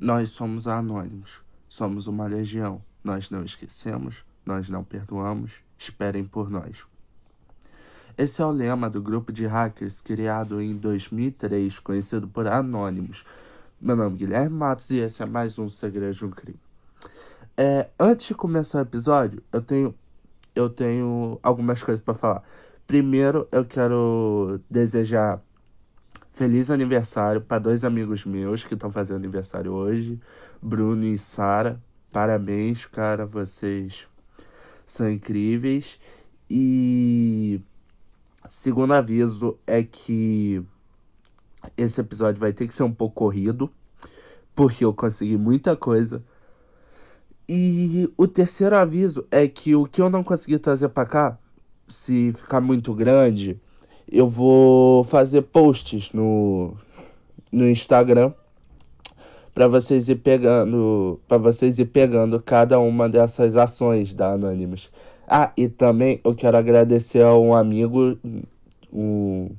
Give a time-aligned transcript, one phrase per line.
[0.00, 2.80] Nós somos anônimos, somos uma legião.
[3.04, 5.60] Nós não esquecemos, nós não perdoamos.
[5.76, 6.86] Esperem por nós.
[8.16, 13.26] Esse é o lema do grupo de hackers criado em 2003, conhecido por Anônimos.
[13.78, 16.58] Meu nome é Guilherme Matos e esse é mais um Segredo de um Crime.
[17.54, 19.94] É, antes de começar o episódio, eu tenho,
[20.54, 22.42] eu tenho algumas coisas para falar.
[22.86, 25.42] Primeiro, eu quero desejar
[26.32, 30.18] feliz aniversário para dois amigos meus que estão fazendo aniversário hoje,
[30.60, 31.80] Bruno e Sara.
[32.12, 34.06] Parabéns, cara, vocês
[34.86, 35.98] são incríveis.
[36.48, 37.60] E
[38.48, 40.62] segundo aviso é que
[41.76, 43.70] esse episódio vai ter que ser um pouco corrido,
[44.54, 46.22] porque eu consegui muita coisa.
[47.48, 51.38] E o terceiro aviso é que o que eu não consegui trazer para cá
[51.88, 53.60] se ficar muito grande,
[54.10, 56.74] eu vou fazer posts no,
[57.52, 58.32] no Instagram
[59.54, 64.90] para vocês ir pegando, para vocês ir pegando cada uma dessas ações da Anonymous.
[65.28, 68.18] Ah, e também eu quero agradecer a um amigo,
[68.92, 69.50] o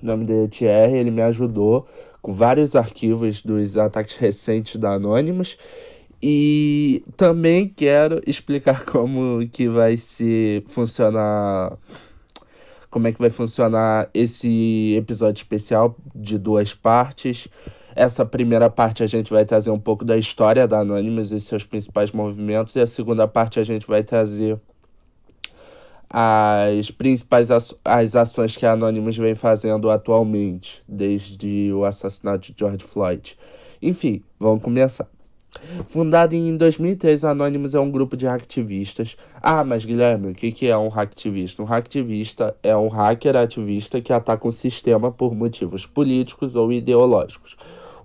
[0.00, 1.86] nome dele é Thierry, ele me ajudou
[2.22, 5.56] com vários arquivos dos ataques recentes da Anonymous
[6.22, 11.76] e também quero explicar como que vai se funcionar
[12.96, 17.46] como é que vai funcionar esse episódio especial de duas partes.
[17.94, 21.62] Essa primeira parte a gente vai trazer um pouco da história da Anonymous e seus
[21.62, 24.58] principais movimentos e a segunda parte a gente vai trazer
[26.08, 27.50] as principais
[27.84, 33.36] as ações que a Anonymous vem fazendo atualmente, desde o assassinato de George Floyd.
[33.82, 35.06] Enfim, vamos começar.
[35.88, 39.16] Fundado em 2003, a Anonymous é um grupo de hacktivistas.
[39.42, 41.62] Ah, mas Guilherme, o que é um hacktivista?
[41.62, 47.56] Um hacktivista é um hacker ativista que ataca um sistema por motivos políticos ou ideológicos.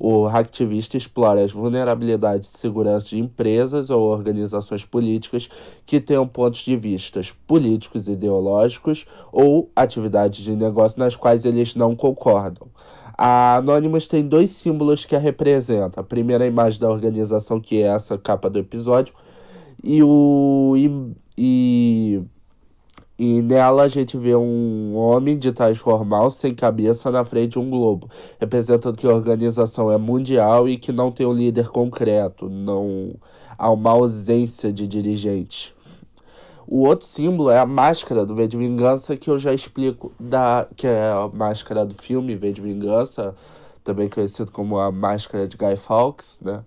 [0.03, 5.47] O hacktivista explora as vulnerabilidades de segurança de empresas ou organizações políticas
[5.85, 11.95] que tenham pontos de vista políticos, ideológicos ou atividades de negócio nas quais eles não
[11.95, 12.67] concordam.
[13.17, 16.01] A Anonymous tem dois símbolos que a representam.
[16.01, 19.13] A primeira imagem da organização, que é essa capa do episódio,
[19.83, 22.21] e o e, e,
[23.17, 27.59] e nela a gente vê um homem de traje formal sem cabeça na frente de
[27.59, 32.49] um globo, representando que a organização é mundial e que não tem um líder concreto,
[32.49, 33.15] não
[33.57, 35.75] há uma ausência de dirigente.
[36.67, 40.67] O outro símbolo é a máscara do V de Vingança, que eu já explico, da,
[40.75, 43.35] que é a máscara do filme V de Vingança,
[43.83, 46.63] também conhecido como a máscara de Guy Fawkes, né?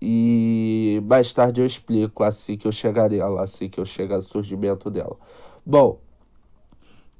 [0.00, 4.22] E mais tarde eu explico assim que eu chegarei lá, assim que eu chegar ao
[4.22, 5.16] surgimento dela.
[5.64, 6.00] Bom,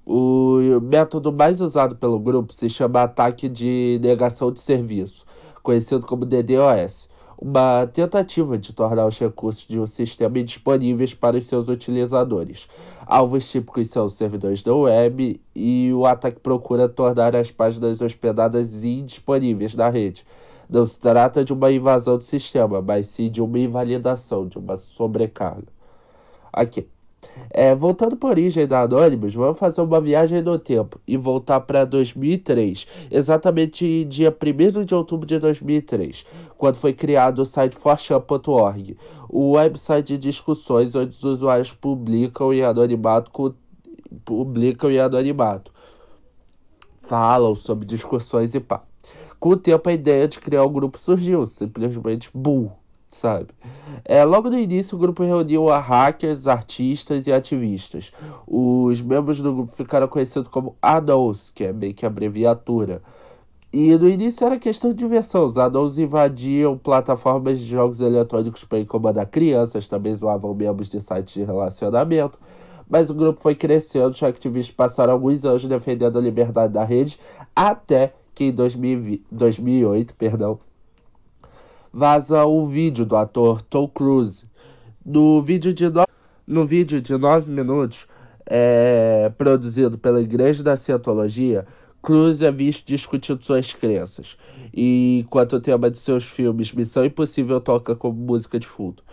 [0.05, 5.25] o método mais usado pelo grupo se chama ataque de negação de serviço,
[5.63, 7.09] conhecido como DDoS
[7.43, 12.69] uma tentativa de tornar os recursos de um sistema indisponíveis para os seus utilizadores.
[13.05, 18.85] Alvos típicos são os servidores da web e o ataque procura tornar as páginas hospedadas
[18.85, 20.25] indisponíveis na rede.
[20.71, 24.77] Não se trata de uma invasão do sistema, mas sim de uma invalidação, de uma
[24.77, 25.67] sobrecarga.
[26.53, 26.87] Aqui.
[27.55, 31.61] É, voltando para a origem da Anonymous, vamos fazer uma viagem no tempo e voltar
[31.61, 36.25] para 2003, exatamente dia 1 de outubro de 2003,
[36.57, 38.97] quando foi criado o site forchan.org,
[39.29, 43.55] o website de discussões onde os usuários publicam em anonimato,
[44.25, 45.71] publicam em anonimato,
[47.03, 48.83] falam sobre discussões e pá.
[49.39, 52.82] Com o tempo, a ideia de criar um grupo surgiu, simplesmente burro
[53.15, 53.49] sabe?
[54.05, 58.13] É, logo no início, o grupo reuniu a hackers, artistas e ativistas.
[58.47, 63.03] Os membros do grupo ficaram conhecidos como ADOS, que é meio que abreviatura.
[63.73, 65.47] E no início era questão de diversão.
[65.47, 71.35] Os ADOS invadiam plataformas de jogos eletrônicos para incomodar crianças, também zoavam membros de sites
[71.35, 72.39] de relacionamento.
[72.89, 77.19] Mas o grupo foi crescendo, os ativistas passaram alguns anos defendendo a liberdade da rede,
[77.57, 78.53] até que em
[79.31, 80.59] 2008, perdão,
[81.93, 84.45] vaza o vídeo do ator Tom Cruise.
[85.05, 86.05] No vídeo de, no...
[86.47, 88.07] no vídeo de 9 minutos,
[88.47, 89.31] é...
[89.37, 91.67] produzido pela Igreja da Cientologia,
[92.03, 94.37] Cruise é visto discutindo suas crenças,
[94.75, 99.05] e enquanto o tema de seus filmes Missão Impossível toca como música de fundo.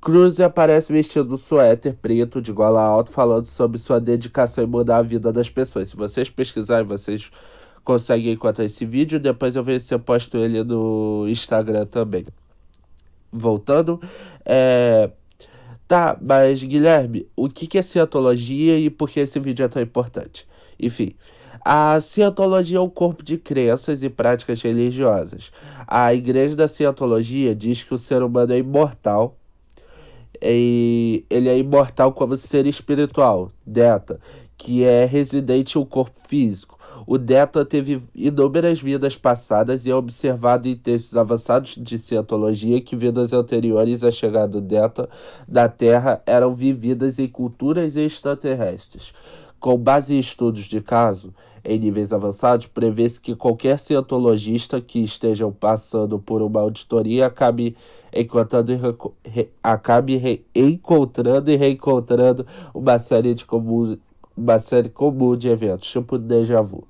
[0.00, 4.98] Cruise aparece vestido um suéter preto de gola alta, falando sobre sua dedicação em mudar
[4.98, 5.90] a vida das pessoas.
[5.90, 7.30] Se vocês pesquisarem, vocês
[7.84, 9.20] consegue encontrar esse vídeo.
[9.20, 12.26] Depois eu vejo se eu posto ele no Instagram também.
[13.32, 14.00] Voltando,
[14.44, 15.10] é...
[15.86, 20.46] Tá, mas Guilherme, o que é cientologia e por que esse vídeo é tão importante?
[20.78, 21.16] Enfim,
[21.64, 25.52] A cientologia é um corpo de crenças e práticas religiosas.
[25.86, 29.36] A Igreja da Cientologia diz que o ser humano é imortal.
[30.40, 34.20] E ele é imortal como ser espiritual, Deta,
[34.56, 36.77] que é residente em um corpo físico.
[37.10, 42.94] O Deta teve inúmeras vidas passadas e é observado em textos avançados de cientologia que
[42.94, 45.08] vidas anteriores à chegada do Deta
[45.48, 49.14] da Terra eram vividas em culturas extraterrestres.
[49.58, 51.32] Com base em estudos de caso,
[51.64, 57.74] em níveis avançados, prevê-se que qualquer cientologista que esteja passando por uma auditoria acabe
[58.12, 63.96] encontrando, e acabe encontrando e reencontrando uma série de comum,
[64.36, 66.86] uma série comum de eventos, tipo déjà vu.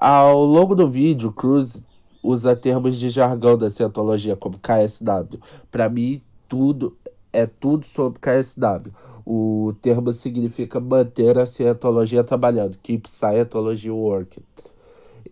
[0.00, 1.84] Ao longo do vídeo, Cruz
[2.22, 5.38] usa termos de jargão da cientologia, como KSW.
[5.70, 6.96] Para mim, tudo
[7.30, 8.90] é tudo sobre KSW.
[9.26, 14.42] O termo significa manter a cientologia trabalhando, keep Scientology working.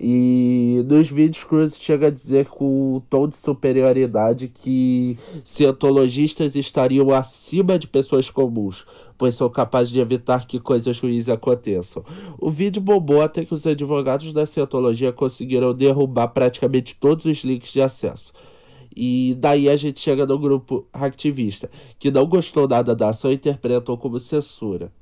[0.01, 7.11] E nos vídeos Cruz chega a dizer com um tom de superioridade que cientologistas estariam
[7.11, 8.87] acima de pessoas comuns,
[9.17, 12.05] pois são capazes de evitar que coisas ruins aconteçam.
[12.39, 17.73] O vídeo bombou até que os advogados da cientologia conseguiram derrubar praticamente todos os links
[17.73, 18.33] de acesso.
[18.95, 21.69] E daí a gente chega no grupo hacktivista,
[21.99, 24.93] que não gostou nada da ação e interpretou como censura.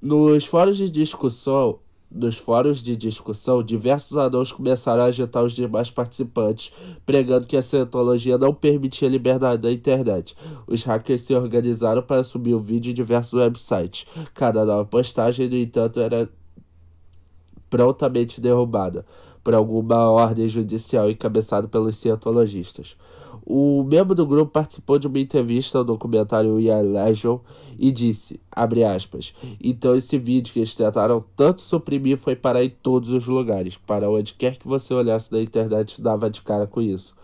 [0.00, 1.78] Nos fóruns de discussão,
[2.16, 6.72] nos fóruns de discussão, diversos anãos começaram a agitar os demais participantes,
[7.04, 10.34] pregando que a cientologia não permitia liberdade na internet.
[10.66, 14.06] Os hackers se organizaram para subir o vídeo em diversos websites.
[14.34, 16.28] Cada nova postagem, no entanto, era
[17.68, 19.04] prontamente derrubada
[19.46, 22.96] por alguma ordem judicial encabeçada pelos cientologistas.
[23.46, 27.38] O membro do grupo participou de uma entrevista ao documentário We Are Legion
[27.78, 29.32] e disse, abre aspas,
[29.62, 33.76] então esse vídeo que eles tentaram tanto suprimir foi parar em todos os lugares.
[33.76, 37.14] Para onde quer que você olhasse na internet, dava de cara com isso.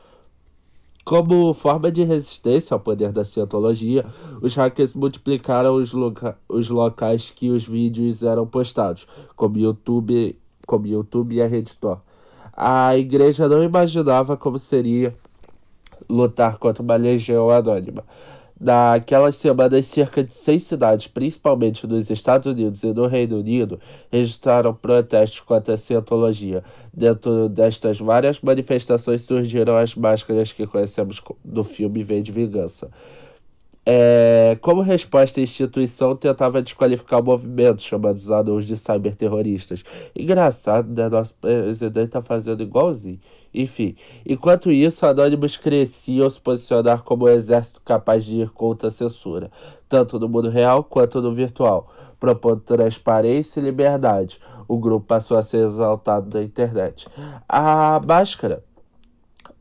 [1.04, 4.06] Como forma de resistência ao poder da cientologia,
[4.40, 10.86] os hackers multiplicaram os, loca os locais que os vídeos eram postados, como YouTube, como
[10.86, 11.98] YouTube e a Redditor
[12.54, 15.14] a igreja não imaginava como seria
[16.08, 18.04] lutar contra uma legião anônima.
[18.60, 24.72] Naquelas semanas, cerca de seis cidades, principalmente nos Estados Unidos e no Reino Unido, registraram
[24.72, 26.62] protestos contra a cientologia.
[26.94, 32.88] Dentro destas várias manifestações surgiram as máscaras que conhecemos do filme V de Vingança.
[33.84, 39.82] É, como resposta, a instituição tentava desqualificar o movimento, chamando os anúncios de cyberterroristas.
[40.14, 41.08] Engraçado, né?
[41.08, 43.18] Nosso presidente está fazendo igualzinho.
[43.54, 48.90] Enfim, enquanto isso, anônimos cresciam se posicionar como um exército capaz de ir contra a
[48.90, 49.50] censura,
[49.88, 54.40] tanto no mundo real quanto no virtual, propondo transparência e liberdade.
[54.66, 57.06] O grupo passou a ser exaltado na internet.
[57.46, 58.62] A máscara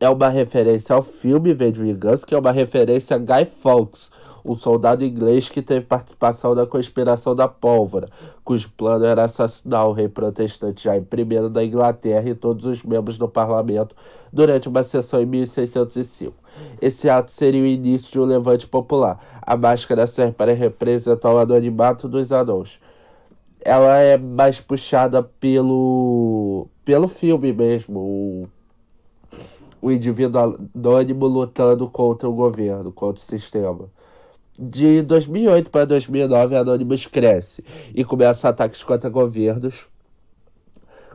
[0.01, 4.09] é uma referência ao filme V de Vingança, que é uma referência a Guy Fawkes,
[4.43, 8.09] um soldado inglês que teve participação na conspiração da pólvora,
[8.43, 13.19] cujo plano era assassinar o rei protestante Jaime I da Inglaterra e todos os membros
[13.19, 13.95] do parlamento
[14.33, 16.33] durante uma sessão em 1605.
[16.81, 19.19] Esse ato seria o início de um levante popular.
[19.39, 22.79] A máscara serve para representar o anonimato dos anãos.
[23.63, 28.49] Ela é mais puxada pelo, pelo filme mesmo,
[29.81, 33.89] o indivíduo anônimo lutando contra o governo, contra o sistema.
[34.57, 37.63] De 2008 para 2009, Anonymous cresce
[37.95, 39.87] e começa ataques contra governos.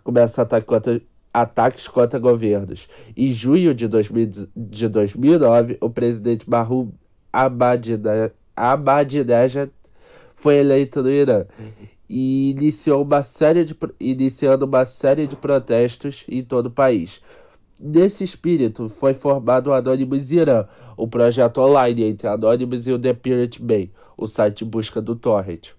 [0.02, 1.00] Começa ataque contra,
[1.32, 2.88] ataques contra governos.
[3.16, 6.92] Em junho de, 2000, de 2009, o presidente Mahmoud
[8.56, 9.70] Ahmadinejad
[10.34, 11.44] foi eleito no Irã
[12.08, 17.20] e iniciou uma série de, iniciando uma série de protestos em todo o país.
[17.78, 20.64] Nesse espírito, foi formado o Anonymous Irã,
[20.96, 25.14] o projeto online entre Anonymous e o The Pirate Bay, o site de busca do
[25.14, 25.72] torrent.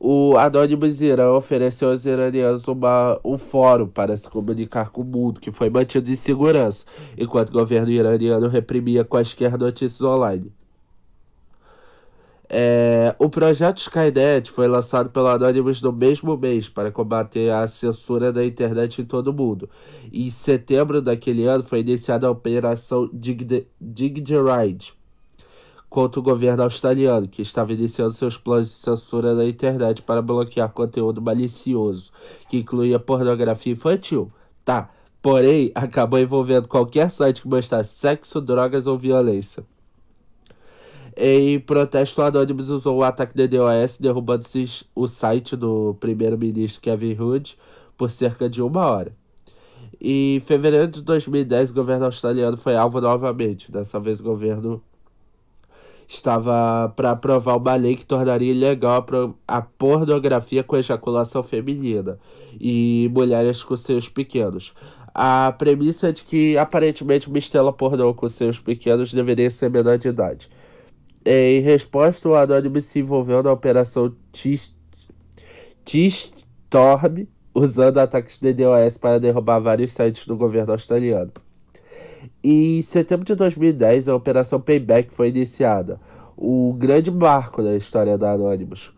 [0.00, 5.38] O Anonymous Irã ofereceu aos iranianos uma, um fórum para se comunicar com o mundo,
[5.38, 10.50] que foi mantido em segurança, enquanto o governo iraniano reprimia quaisquer notícias online.
[12.48, 18.32] É, o projeto Skynet foi lançado pelo Anonymous no mesmo mês para combater a censura
[18.32, 19.68] da internet em todo o mundo.
[20.12, 24.94] Em setembro daquele ano foi iniciada a Operação Diggeride
[25.88, 30.72] contra o governo australiano, que estava iniciando seus planos de censura da internet para bloquear
[30.72, 32.10] conteúdo malicioso,
[32.48, 34.28] que incluía pornografia infantil.
[34.64, 34.90] Tá,
[35.22, 39.64] porém, acabou envolvendo qualquer site que mostrasse sexo, drogas ou violência.
[41.16, 44.44] Em protesto, o Anonymous usou o ataque de DDoS, derrubando
[44.94, 47.56] o site do primeiro-ministro Kevin Hood
[47.96, 49.14] por cerca de uma hora.
[50.00, 53.70] Em fevereiro de 2010, o governo australiano foi alvo novamente.
[53.70, 54.82] Dessa vez, o governo
[56.08, 59.06] estava para aprovar uma lei que tornaria ilegal
[59.46, 62.18] a pornografia com ejaculação feminina
[62.60, 64.74] e mulheres com seus pequenos.
[65.14, 69.96] A premissa é de que aparentemente uma estrela pornô com seus pequenos deveria ser menor
[69.96, 70.48] de idade.
[71.24, 74.14] Em resposta, o Anônimo se envolveu na operação
[75.84, 81.32] T-Storm, usando ataques de DDoS para derrubar vários sites do governo australiano.
[82.42, 85.98] Em setembro de 2010, a Operação Payback foi iniciada,
[86.36, 88.92] o grande marco da história da Anonymous.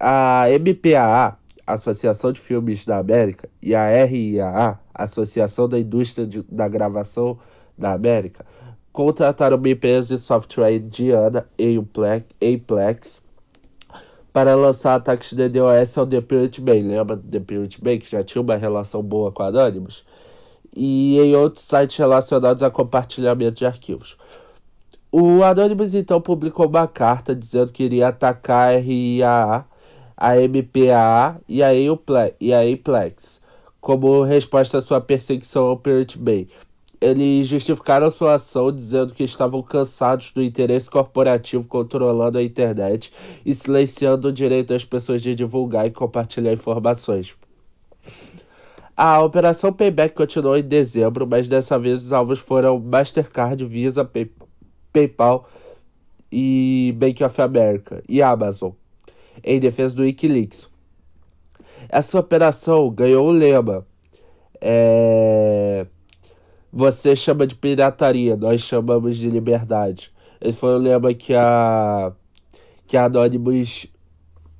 [0.00, 6.66] A MPAA, Associação de Filmes da América, e a RIAA, Associação da Indústria de, da
[6.66, 7.38] Gravação
[7.78, 8.44] da América,
[8.94, 11.46] contrataram uma empresa de software indiana,
[12.40, 13.22] Aplex,
[14.32, 16.80] para lançar ataques de DDoS ao The Pirate Bay.
[16.80, 20.02] Lembra do The Pirate Bay, que já tinha uma relação boa com a Anonymous?
[20.76, 24.16] e em outros sites relacionados a compartilhamento de arquivos.
[25.10, 29.64] O Anonymous então publicou uma carta dizendo que iria atacar a RIAA,
[30.16, 33.40] a MPAA e a Aplex
[33.80, 36.48] como resposta à sua perseguição ao Pirate Bay.
[37.00, 43.12] Eles justificaram sua ação dizendo que estavam cansados do interesse corporativo controlando a internet
[43.44, 47.34] e silenciando o direito das pessoas de divulgar e compartilhar informações.
[48.96, 54.30] A operação Payback continuou em dezembro, mas dessa vez os alvos foram Mastercard, Visa, Pay
[54.92, 55.48] PayPal
[56.30, 58.70] e Bank of America e Amazon,
[59.42, 60.70] em defesa do Wikileaks.
[61.88, 63.84] Essa operação ganhou o lema.
[64.60, 65.86] É...
[66.76, 70.10] Você chama de pirataria, nós chamamos de liberdade.
[70.40, 72.12] Esse foi o lema que a
[72.84, 73.86] que a Anonymous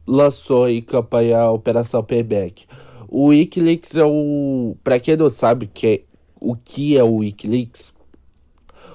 [0.06, 2.66] lançou em campanha Operação Payback.
[3.08, 4.76] O Wikileaks é o.
[4.84, 6.02] Para quem não sabe que é,
[6.40, 7.92] o que é o Wikileaks,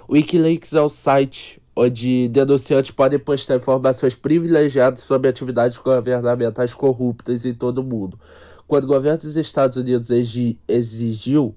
[0.07, 7.45] o Wikileaks é o site onde denunciantes podem postar informações privilegiadas sobre atividades governamentais corruptas
[7.45, 8.17] em todo o mundo.
[8.65, 11.53] Quando o governo dos Estados Unidos exigiu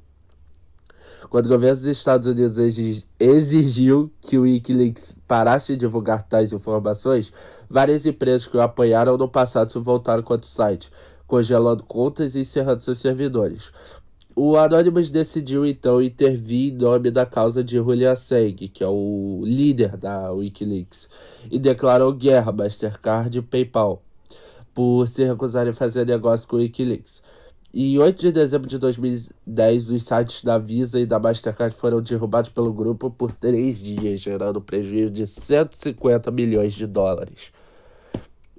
[1.31, 2.59] quando o governo dos Estados Unidos
[3.19, 7.33] exigiu que o Wikileaks parasse de divulgar tais informações,
[7.69, 10.91] várias empresas que o apoiaram no passado se voltaram contra o site
[11.33, 13.73] congelando contas e encerrando seus servidores.
[14.37, 19.41] O Anonymous decidiu então intervir em nome da causa de Julian Assange, que é o
[19.43, 21.09] líder da Wikileaks,
[21.50, 24.02] e declarou guerra a Mastercard e PayPal
[24.75, 27.23] por se recusarem a fazer negócio com o Wikileaks.
[27.75, 32.50] Em 8 de dezembro de 2010, os sites da Visa e da Mastercard foram derrubados
[32.50, 37.50] pelo grupo por três dias, gerando prejuízo de 150 milhões de dólares.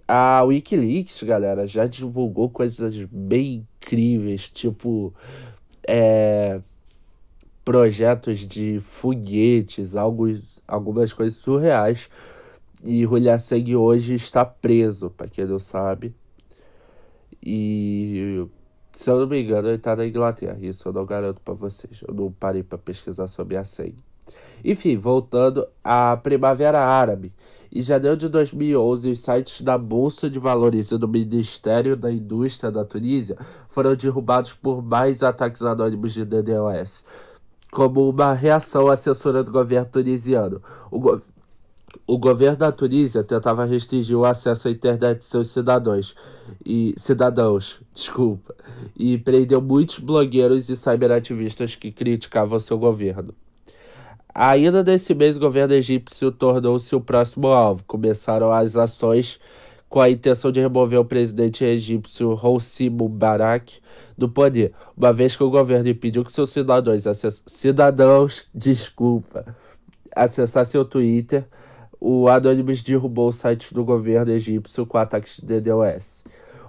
[0.07, 5.13] A Wikileaks, galera, já divulgou coisas bem incríveis, tipo
[5.87, 6.59] é,
[7.63, 12.09] projetos de foguetes, alguns, algumas coisas surreais.
[12.83, 16.15] E Julian Assange hoje está preso, para quem não sabe.
[17.41, 18.47] E
[18.93, 20.57] se eu não me engano, ele está na Inglaterra.
[20.61, 22.01] Isso eu não garanto para vocês.
[22.07, 24.03] Eu não parei para pesquisar sobre a Sangue.
[24.63, 27.33] Enfim, voltando à Primavera Árabe.
[27.75, 32.71] Em janeiro de 2011, os sites da Bolsa de Valores e do Ministério da Indústria
[32.71, 33.35] da Tunísia
[33.67, 37.03] foram derrubados por mais ataques anônimos de DDoS.
[37.71, 41.19] Como uma reação à censura do governo tunisiano, o, go
[42.05, 46.15] o governo da Tunísia tentava restringir o acesso à internet de seus cidadãos
[46.65, 48.55] e cidadãos, desculpa,
[48.95, 53.33] e prendeu muitos blogueiros e cyberativistas que criticavam seu governo.
[54.35, 57.83] Ainda nesse mês, o governo egípcio tornou-se o próximo alvo.
[57.85, 59.39] Começaram as ações
[59.87, 63.79] com a intenção de remover o presidente egípcio Hosni Mubarak
[64.17, 67.03] do poder, uma vez que o governo impediu que seus cidadãos,
[67.45, 69.55] cidadãos, desculpa,
[70.15, 71.45] acessassem o Twitter.
[72.05, 76.25] O Anonymous derrubou o site do governo egípcio com ataques de DDoS.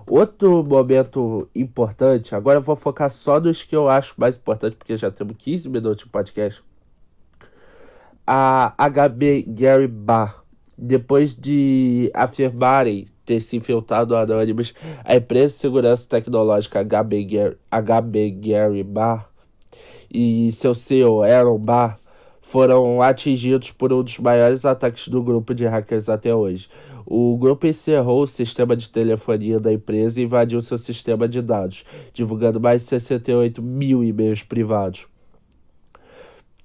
[0.06, 4.96] Outro momento importante, agora eu vou focar só nos que eu acho mais importante, porque
[4.96, 6.62] já temos 15 minutos de podcast
[8.24, 10.44] a HB Gary Barr,
[10.78, 14.72] depois de afirmarem ter se infiltrado anônimos,
[15.04, 19.28] a empresa de segurança tecnológica HB Gary, HB Gary Barr
[20.08, 21.98] e seu CEO Aaron Barr
[22.54, 26.68] foram atingidos por um dos maiores ataques do grupo de hackers até hoje.
[27.04, 31.84] O grupo encerrou o sistema de telefonia da empresa e invadiu seu sistema de dados,
[32.12, 35.08] divulgando mais de 68 mil e-mails privados.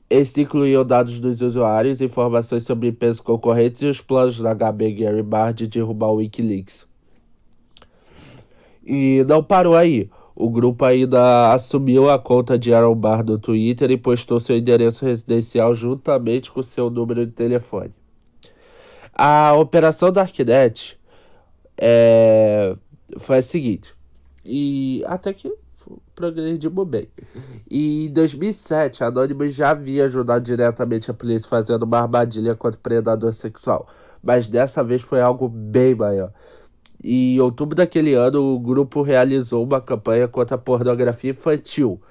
[0.08, 5.24] Esse incluía dados dos usuários, informações sobre empresas concorrentes e os planos da HB Gary
[5.24, 6.88] Barr de derrubar o Wikileaks.
[8.86, 10.08] E não parou aí.
[10.40, 15.04] O grupo ainda assumiu a conta de Aaron Barr no Twitter e postou seu endereço
[15.04, 17.94] residencial juntamente com seu número de telefone.
[19.14, 20.98] A operação Darknet
[21.78, 22.74] é,
[23.18, 23.94] foi a seguinte,
[24.46, 25.54] e até que
[26.16, 27.10] progrediu bem.
[27.70, 32.82] E em 2007, Anonymous já havia ajudado diretamente a polícia fazendo uma armadilha contra o
[32.82, 33.90] predador sexual,
[34.24, 36.32] mas dessa vez foi algo bem maior.
[37.02, 42.02] Em outubro daquele ano, o grupo realizou uma campanha contra a pornografia infantil,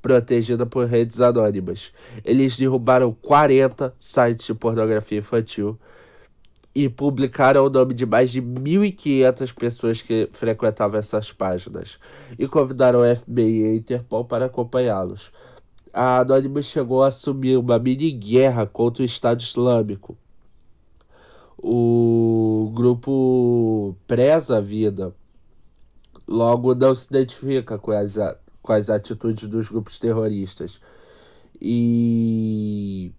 [0.00, 1.92] protegida por redes anônimas.
[2.24, 5.78] Eles derrubaram 40 sites de pornografia infantil
[6.74, 11.98] e publicaram o nome de mais de 1.500 pessoas que frequentavam essas páginas
[12.38, 15.30] e convidaram o FBI e a Interpol para acompanhá-los.
[15.92, 20.16] A Anonymous chegou a assumir uma mini guerra contra o Estado Islâmico.
[21.60, 25.14] O grupo preza a vida,
[26.26, 28.14] logo não se identifica com as,
[28.62, 30.80] com as atitudes dos grupos terroristas.
[31.60, 33.12] E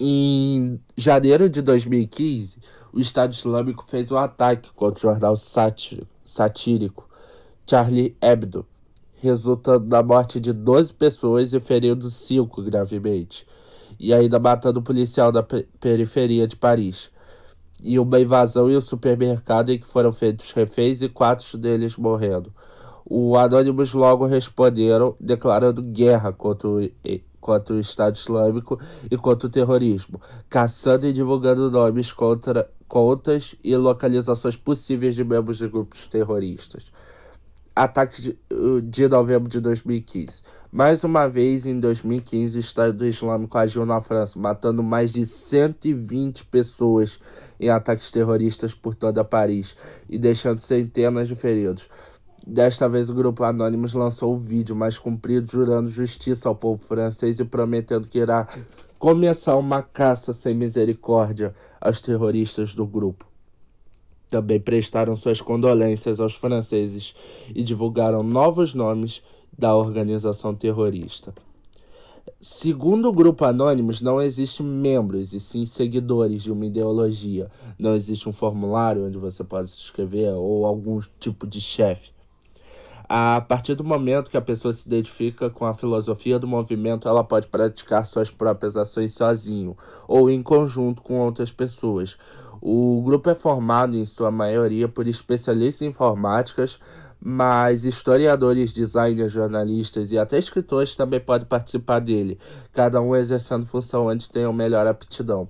[0.00, 2.56] em janeiro de 2015,
[2.92, 5.36] o Estado Islâmico fez um ataque contra o jornal
[6.24, 7.08] satírico
[7.68, 8.66] Charlie Hebdo,
[9.14, 13.46] resultando na morte de 12 pessoas e ferindo 5 gravemente,
[14.02, 15.44] e ainda matando policial da
[15.80, 17.08] periferia de Paris.
[17.80, 22.52] E uma invasão em um supermercado em que foram feitos reféns e quatro deles morrendo.
[23.04, 26.80] O Anonymous logo responderam declarando guerra contra o
[27.40, 28.78] contra o Estado Islâmico
[29.10, 35.58] e contra o terrorismo, caçando e divulgando nomes, contra, contas e localizações possíveis de membros
[35.58, 36.92] de grupos terroristas.
[37.74, 38.38] Ataque de,
[38.82, 40.42] de novembro de 2015.
[40.70, 46.44] Mais uma vez, em 2015, o Estado Islâmico agiu na França, matando mais de 120
[46.46, 47.18] pessoas
[47.58, 49.76] em ataques terroristas por toda Paris
[50.08, 51.88] e deixando centenas de feridos.
[52.46, 57.38] Desta vez, o grupo Anonymous lançou o vídeo mais comprido, jurando justiça ao povo francês
[57.38, 58.48] e prometendo que irá
[58.98, 63.31] começar uma caça sem misericórdia aos terroristas do grupo.
[64.32, 67.14] Também prestaram suas condolências aos franceses
[67.54, 69.22] e divulgaram novos nomes
[69.58, 71.34] da organização terrorista.
[72.40, 77.50] Segundo o grupo Anonymous, não existem membros e sim seguidores de uma ideologia.
[77.78, 82.10] Não existe um formulário onde você pode se inscrever ou algum tipo de chefe.
[83.14, 87.22] A partir do momento que a pessoa se identifica com a filosofia do movimento, ela
[87.22, 89.76] pode praticar suas próprias ações sozinho
[90.08, 92.16] ou em conjunto com outras pessoas.
[92.64, 96.78] O grupo é formado, em sua maioria, por especialistas em informáticas,
[97.20, 102.38] mas historiadores, designers, jornalistas e até escritores também podem participar dele,
[102.72, 105.48] cada um exercendo função onde tenham melhor aptidão.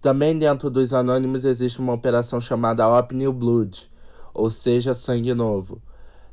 [0.00, 3.88] Também dentro dos anônimos existe uma operação chamada Op New Blood,
[4.34, 5.80] ou seja, sangue novo.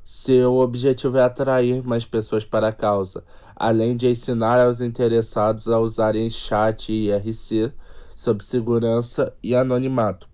[0.04, 3.24] Seu objetivo é atrair mais pessoas para a causa,
[3.56, 7.72] além de ensinar aos interessados a usarem chat e IRC
[8.16, 10.28] sob segurança e anonimato,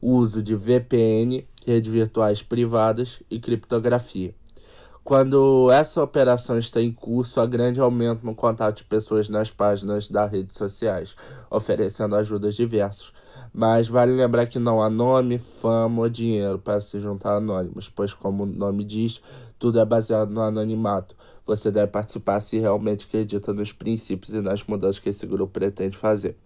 [0.00, 4.34] uso de VPN, redes virtuais privadas e criptografia.
[5.04, 10.08] Quando essa operação está em curso, há grande aumento no contato de pessoas nas páginas
[10.08, 11.16] das redes sociais,
[11.50, 13.12] oferecendo ajudas diversas
[13.52, 18.12] mas vale lembrar que não há nome, fama ou dinheiro para se juntar anônimos, pois,
[18.12, 19.22] como o nome diz,
[19.58, 21.16] tudo é baseado no anonimato.
[21.46, 25.96] Você deve participar se realmente acredita nos princípios e nas mudanças que esse grupo pretende
[25.96, 26.36] fazer.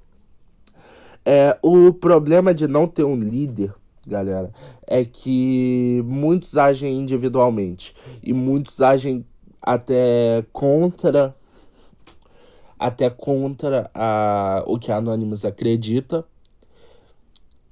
[1.24, 3.72] É, o problema de não ter um líder,
[4.06, 4.52] galera,
[4.86, 9.24] é que muitos agem individualmente e muitos agem
[9.60, 11.34] até contra
[12.78, 16.26] até contra a, o que a Anonymous acredita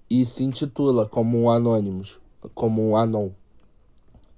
[0.09, 2.19] e se intitula como um Anonymous,
[2.55, 3.31] como um Anon.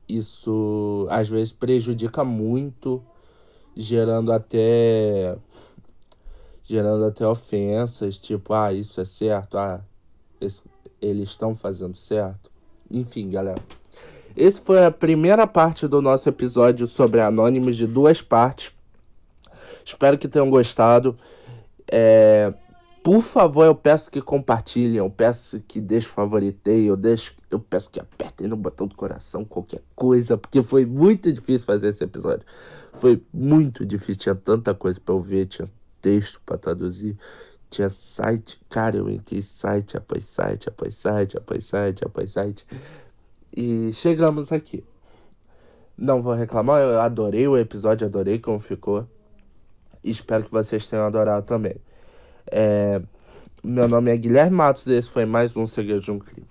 [0.08, 3.02] Isso às vezes prejudica muito,
[3.76, 5.36] gerando até
[6.72, 9.82] gerando até ofensas, tipo, ah, isso é certo, ah,
[11.02, 12.50] eles estão fazendo certo.
[12.90, 13.60] Enfim, galera.
[14.34, 18.72] Esse foi a primeira parte do nosso episódio sobre Anônimos de duas partes.
[19.84, 21.14] Espero que tenham gostado.
[21.90, 22.54] É,
[23.02, 27.90] por favor, eu peço que compartilhem, eu peço que deixem favoritei, eu, deixo, eu peço
[27.90, 32.46] que apertem no botão do coração, qualquer coisa, porque foi muito difícil fazer esse episódio.
[32.94, 35.68] Foi muito difícil, tinha tanta coisa para eu ver, tinha
[36.02, 37.16] texto para traduzir,
[37.70, 42.66] tinha site, cara, eu entrei site após site, após site, após site, após site.
[43.56, 44.84] E chegamos aqui.
[45.96, 49.06] Não vou reclamar, eu adorei o episódio, adorei como ficou.
[50.04, 51.76] Espero que vocês tenham adorado também.
[52.50, 53.00] É...
[53.62, 56.46] Meu nome é Guilherme Matos e esse foi mais um Segredo de um Crime.